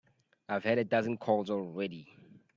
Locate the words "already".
1.51-2.07